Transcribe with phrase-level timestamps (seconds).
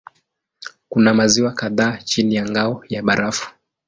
[0.89, 3.49] Kuna maziwa kadhaa chini ya ngao ya barafu.